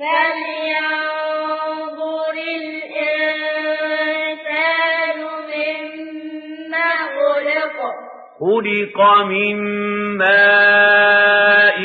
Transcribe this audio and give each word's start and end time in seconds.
فلينظر 0.00 1.30
الإنسان 2.60 3.60
مما 5.52 6.90
خلق 7.18 7.78
خلق 8.40 8.98
من 9.26 9.56
ماء 10.18 11.80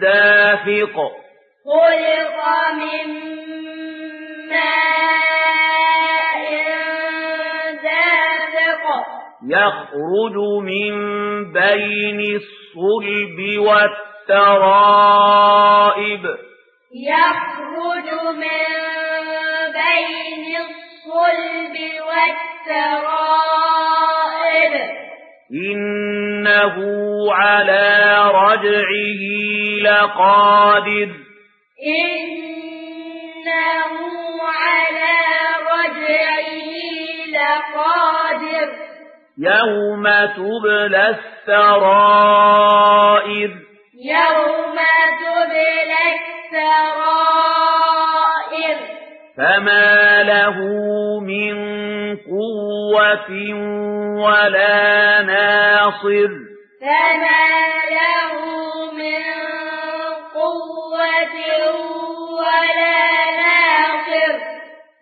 دافق 0.00 0.96
خلق 1.64 2.38
من 2.74 3.08
ماء 4.48 4.93
يخرج 9.42 10.36
من 10.62 10.92
بين 11.52 12.20
الصلب 12.20 13.58
والترائب. 13.58 14.64
يخرج 16.94 18.08
من 18.36 18.68
بين 19.72 20.44
الصلب 20.56 21.74
والترائب. 22.06 23.14
إنه 25.52 26.76
على 27.32 27.86
رجعه 28.34 29.22
لقادر. 29.82 31.10
إنه 31.86 32.34
على 34.42 35.12
رجعه 35.60 35.73
يوم 39.38 40.04
تبلى 40.36 41.08
السرائر 41.48 42.70
يوم 44.04 44.78
تبلى 45.20 46.02
السرائر 46.54 47.64
فما 49.36 50.22
له 50.22 50.56
من 51.20 51.54
قوة 52.16 53.30
ولا 54.22 55.22
ناصر 55.22 56.30
فما 56.80 57.46
له 57.90 58.32
من 58.92 59.24
قوة 60.34 61.36
ولا 62.38 63.06
ناصر 63.42 64.34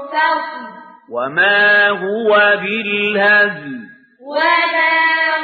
فصل. 0.08 0.66
وما 1.12 1.90
هو 1.90 2.36
بالهزل. 2.62 3.75
وما 4.36 4.98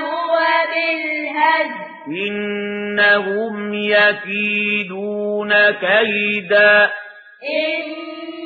هو 0.04 0.36
بالهزل 0.72 1.92
إنهم 2.28 3.74
يكيدون 3.74 5.52
كيدا 5.72 6.92